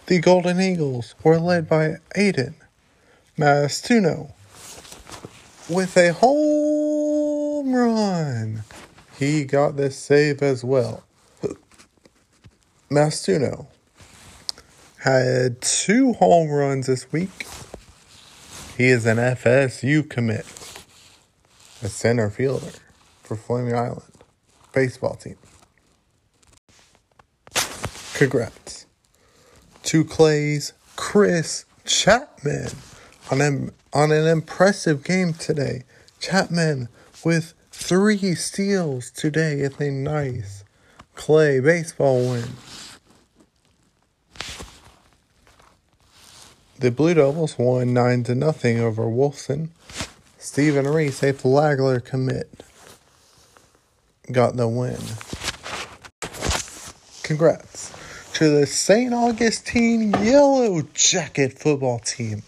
[0.08, 2.56] The Golden Eagles were led by Aiden
[3.38, 4.34] Mastuno
[5.70, 8.66] with a home run.
[9.18, 11.06] He got this save as well.
[12.92, 13.68] Mastuno
[14.98, 17.48] had two home runs this week.
[18.76, 20.46] He is an FSU commit,
[21.82, 22.74] a center fielder
[23.22, 24.12] for Fleming Island
[24.74, 25.38] baseball team.
[28.14, 28.86] Congrats
[29.82, 32.70] to Clay's Chris Chapman
[33.32, 35.84] on an, on an impressive game today.
[36.20, 36.90] Chapman
[37.26, 39.62] with three steals today.
[39.62, 40.64] It's a nice
[41.16, 42.50] Clay baseball win.
[46.78, 49.70] The Blue Devils won 9 to nothing over Wolfson.
[50.38, 52.48] Stephen Reese, a Flagler commit,
[54.32, 55.00] got the win.
[57.24, 58.03] Congrats
[58.34, 59.14] to the St.
[59.14, 62.42] Augustine Yellow Jacket football team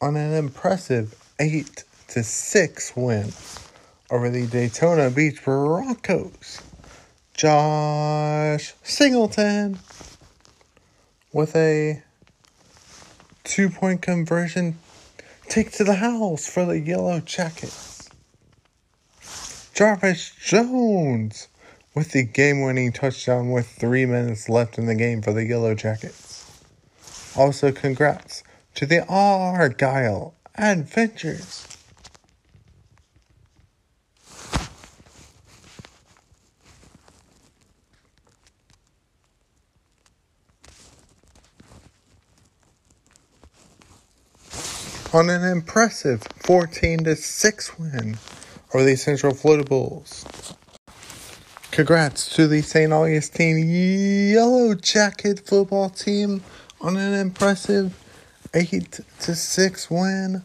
[0.00, 3.32] on an impressive 8 to 6 win
[4.10, 6.60] over the Daytona Beach Broncos.
[7.32, 9.78] Josh Singleton
[11.32, 12.02] with a
[13.44, 14.80] two point conversion
[15.48, 18.08] take to the house for the Yellow Jackets.
[19.74, 21.46] Jarvis Jones
[21.98, 25.74] with the game winning touchdown with three minutes left in the game for the Yellow
[25.74, 26.48] Jackets.
[27.36, 28.44] Also, congrats
[28.76, 31.66] to the Argyle Avengers.
[45.12, 48.18] on an impressive 14 to 6 win
[48.72, 50.26] over the Central Florida Bulls.
[51.78, 52.92] Congrats to the St.
[52.92, 53.68] Augustine
[54.32, 56.42] Yellow Jacket football team
[56.80, 57.94] on an impressive
[58.52, 60.44] 8 to 6 win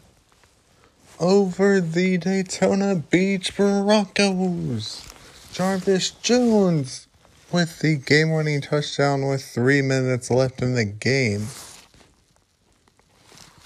[1.18, 5.12] over the Daytona Beach Broncos.
[5.52, 7.08] Jarvis Jones
[7.50, 11.48] with the game winning touchdown with 3 minutes left in the game.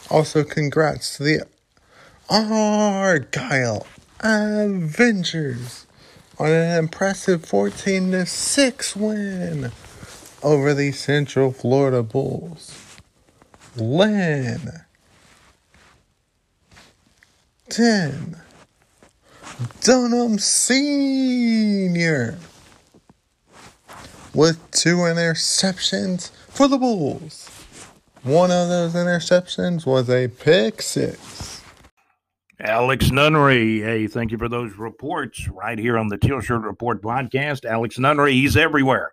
[0.09, 1.47] Also, congrats to the
[2.31, 3.87] Argyle
[4.21, 5.85] Avengers
[6.39, 9.73] on an impressive 14 to 6 win
[10.43, 12.97] over the Central Florida Bulls.
[13.77, 14.85] Len
[17.69, 18.37] 10
[19.81, 22.39] Dunham Sr.
[24.33, 27.51] with two interceptions for the Bulls.
[28.23, 31.48] One of those interceptions was a pick six.
[32.61, 37.01] Alex Nunnery, hey, thank you for those reports right here on the Teal Shirt Report
[37.01, 37.65] podcast.
[37.65, 39.13] Alex Nunnery, he's everywhere.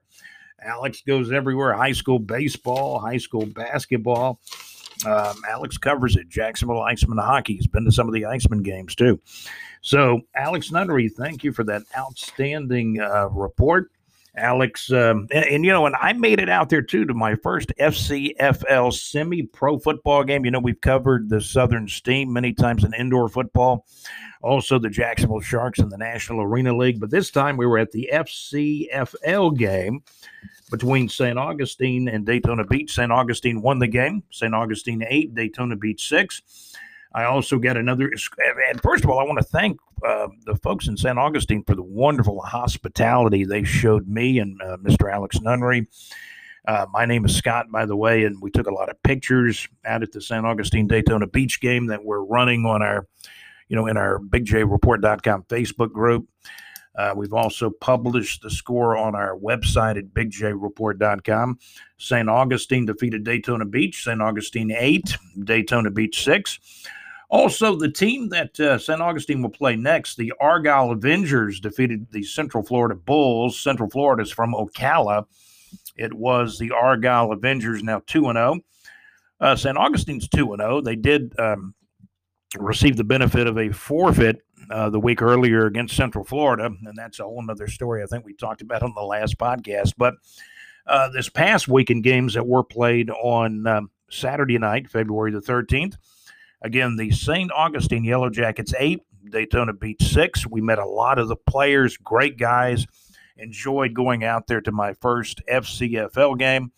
[0.63, 4.39] Alex goes everywhere high school baseball, high school basketball.
[5.05, 6.27] Um, Alex covers it.
[6.27, 7.53] Jacksonville Icemen hockey.
[7.57, 9.19] He's been to some of the Icemen games too.
[9.81, 13.91] So, Alex Nunnery, thank you for that outstanding uh, report.
[14.37, 17.35] Alex, um, and, and, you know, and I made it out there too to my
[17.35, 20.45] first FCFL semi pro football game.
[20.45, 23.85] You know, we've covered the Southern Steam many times in indoor football,
[24.41, 26.99] also the Jacksonville Sharks in the National Arena League.
[26.99, 30.03] But this time we were at the FCFL game
[30.71, 31.37] between St.
[31.37, 32.93] Augustine and Daytona Beach.
[32.93, 33.11] St.
[33.11, 34.53] Augustine won the game, St.
[34.53, 36.41] Augustine 8, Daytona Beach 6.
[37.15, 38.11] I also got another.
[38.69, 41.17] And first of all, I want to thank uh, the folks in St.
[41.17, 45.11] Augustine for the wonderful hospitality they showed me and uh, Mr.
[45.11, 45.87] Alex Nunnery.
[46.67, 49.65] Uh, my name is Scott, by the way, and we took a lot of pictures
[49.85, 50.45] out at the St.
[50.45, 53.07] Augustine Daytona Beach game that we're running on our,
[53.69, 56.27] you know, in our BigJReport.com Facebook group.
[56.97, 61.59] Uh, we've also published the score on our website at bigjreport.com.
[61.97, 62.29] St.
[62.29, 64.21] Augustine defeated Daytona Beach, St.
[64.21, 66.59] Augustine 8, Daytona Beach 6.
[67.29, 69.01] Also, the team that uh, St.
[69.01, 73.59] Augustine will play next, the Argyle Avengers, defeated the Central Florida Bulls.
[73.59, 75.25] Central Florida is from Ocala.
[75.97, 78.59] It was the Argyle Avengers, now 2 0.
[79.39, 79.77] Uh, St.
[79.77, 80.81] Augustine's 2 0.
[80.81, 81.73] They did um,
[82.57, 87.19] receive the benefit of a forfeit uh, the week earlier against Central Florida, and that's
[87.19, 89.93] a whole other story I think we talked about on the last podcast.
[89.97, 90.15] But
[90.87, 95.97] uh, this past weekend games that were played on um, Saturday night, February the 13th,
[96.65, 97.51] Again, the St.
[97.51, 100.47] Augustine Yellow Jackets eight, Daytona Beach six.
[100.47, 102.87] We met a lot of the players, great guys.
[103.37, 106.71] Enjoyed going out there to my first FCFL game.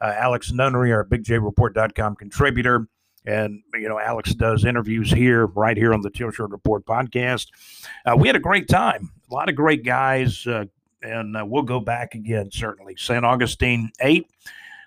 [0.00, 2.88] Uh, Alex Nunnery, our BigJReport.com contributor,
[3.24, 7.46] and you know Alex does interviews here, right here on the Teal Shirt Report podcast.
[8.04, 10.64] Uh, we had a great time, a lot of great guys, uh,
[11.02, 12.96] and uh, we'll go back again certainly.
[12.96, 13.24] St.
[13.24, 14.26] Augustine eight,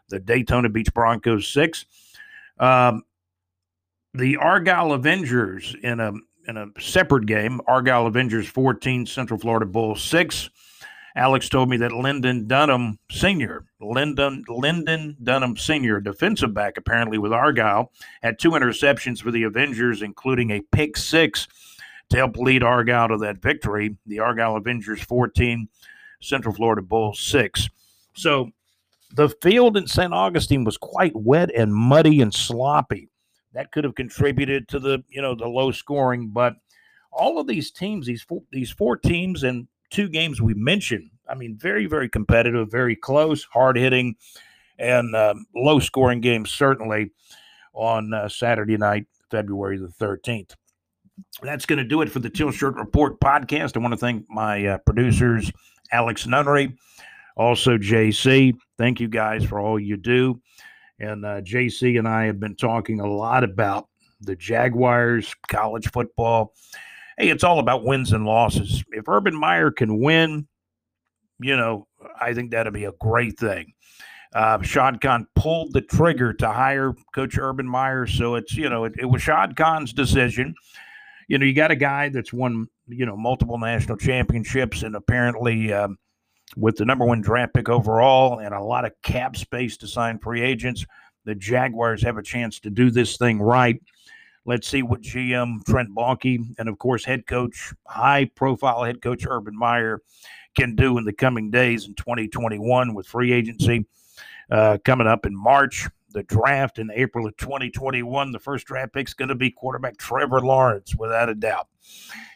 [0.10, 1.86] the Daytona Beach Broncos six.
[2.60, 3.04] Um,
[4.14, 6.14] the Argyle Avengers in a
[6.48, 7.62] in a separate game.
[7.68, 10.50] Argyle Avengers 14, Central Florida Bulls 6.
[11.16, 17.32] Alex told me that Lyndon Dunham Sr., Lyndon, Lyndon Dunham Sr., defensive back apparently with
[17.32, 17.92] Argyle,
[18.24, 21.48] had two interceptions for the Avengers, including a pick six
[22.10, 23.96] to help lead Argyle to that victory.
[24.08, 25.70] The Argyle Avengers 14,
[26.20, 27.70] Central Florida Bulls 6.
[28.16, 28.50] So
[29.16, 30.14] the field in St.
[30.14, 33.10] Augustine was quite wet and muddy and sloppy
[33.54, 36.30] that could have contributed to the you know the low scoring.
[36.30, 36.56] But
[37.12, 41.36] all of these teams, these four, these four teams and two games we mentioned, I
[41.36, 44.16] mean, very very competitive, very close, hard hitting,
[44.78, 47.12] and um, low scoring games certainly
[47.74, 50.56] on uh, Saturday night, February the thirteenth.
[51.42, 53.78] That's going to do it for the Teal Shirt Report podcast.
[53.78, 55.52] I want to thank my uh, producers,
[55.92, 56.76] Alex Nunnery,
[57.38, 58.56] also JC.
[58.80, 60.42] Thank you guys for all you do.
[61.04, 63.90] And uh, JC and I have been talking a lot about
[64.22, 66.54] the Jaguars, college football.
[67.18, 68.84] Hey, it's all about wins and losses.
[68.92, 70.48] If Urban Meyer can win,
[71.40, 71.88] you know,
[72.20, 73.74] I think that'd be a great thing.
[74.34, 78.86] Uh, Shad Khan pulled the trigger to hire Coach Urban Meyer, so it's you know
[78.86, 80.56] it, it was Shad Khan's decision.
[81.28, 85.72] You know, you got a guy that's won you know multiple national championships and apparently
[85.72, 85.98] um,
[86.56, 90.20] with the number one draft pick overall and a lot of cap space to sign
[90.20, 90.86] free agents,
[91.26, 93.82] the Jaguars have a chance to do this thing right.
[94.46, 99.26] Let's see what GM Trent Baalke and, of course, head coach, high profile head coach
[99.28, 100.02] Urban Meyer
[100.56, 103.86] can do in the coming days in 2021 with free agency
[104.52, 105.88] uh, coming up in March.
[106.10, 109.98] The draft in April of 2021, the first draft pick is going to be quarterback
[109.98, 111.68] Trevor Lawrence, without a doubt.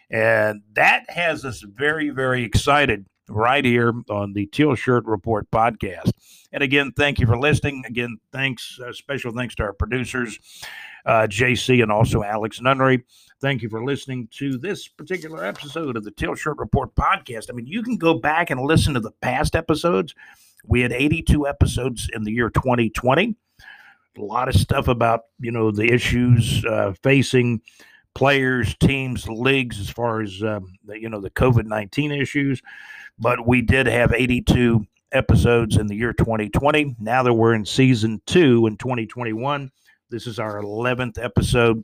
[0.09, 6.11] And that has us very, very excited right here on the Teal Shirt Report podcast.
[6.51, 7.83] And again, thank you for listening.
[7.85, 10.39] Again, thanks, uh, special thanks to our producers,
[11.05, 13.03] uh, JC and also Alex Nunnery.
[13.41, 17.47] Thank you for listening to this particular episode of the Teal Shirt Report podcast.
[17.49, 20.15] I mean, you can go back and listen to the past episodes.
[20.65, 23.35] We had 82 episodes in the year 2020.
[24.17, 27.61] A lot of stuff about, you know, the issues uh, facing
[28.15, 32.63] players, teams, leagues, as far as, um, the, you know, the COVID 19 issues
[33.19, 36.95] but we did have 82 episodes in the year 2020.
[36.99, 39.71] Now that we're in season two in 2021,
[40.09, 41.83] this is our 11th episode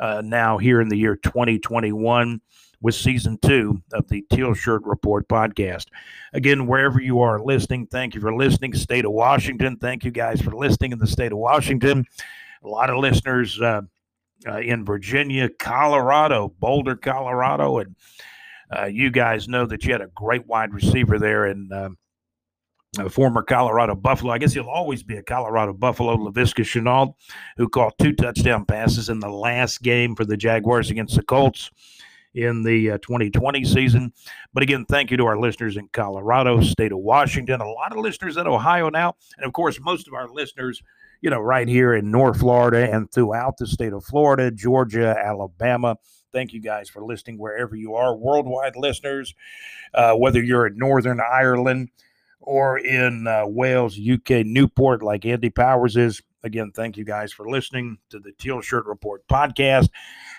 [0.00, 2.40] uh, now here in the year 2021
[2.80, 5.86] with season two of the Teal Shirt Report podcast.
[6.32, 8.74] Again, wherever you are listening, thank you for listening.
[8.74, 12.04] State of Washington, thank you guys for listening in the state of Washington.
[12.62, 13.82] A lot of listeners uh,
[14.46, 17.96] uh, in Virginia, Colorado, Boulder, Colorado, and
[18.76, 21.90] uh, you guys know that you had a great wide receiver there and uh,
[22.98, 24.32] a former Colorado Buffalo.
[24.32, 27.14] I guess he'll always be a Colorado Buffalo, Laviska Shenault,
[27.56, 31.70] who caught two touchdown passes in the last game for the Jaguars against the Colts
[32.34, 34.12] in the uh, 2020 season.
[34.52, 37.98] But again, thank you to our listeners in Colorado, state of Washington, a lot of
[37.98, 40.82] listeners in Ohio now, and of course, most of our listeners,
[41.20, 45.96] you know, right here in North Florida and throughout the state of Florida, Georgia, Alabama.
[46.32, 49.34] Thank you guys for listening wherever you are, worldwide listeners,
[49.94, 51.90] uh, whether you're in Northern Ireland
[52.40, 56.22] or in uh, Wales, UK, Newport, like Andy Powers is.
[56.44, 59.88] Again, thank you guys for listening to the Teal Shirt Report podcast.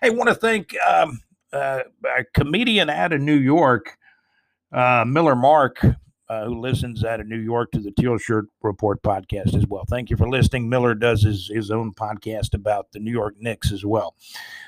[0.02, 1.22] I want to thank um,
[1.52, 3.98] uh, a comedian out of New York,
[4.72, 5.86] uh, Miller Mark,
[6.30, 9.86] uh, who listens out of New York to the Teal Shirt Report podcast as well.
[9.90, 10.70] Thank you for listening.
[10.70, 14.16] Miller does his, his own podcast about the New York Knicks as well.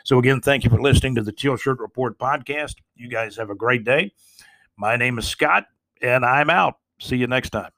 [0.04, 2.76] So, again, thank you for listening to the Teal Shirt Report podcast.
[2.96, 4.12] You guys have a great day.
[4.76, 5.68] My name is Scott,
[6.02, 6.76] and I'm out.
[7.00, 7.72] See you next time.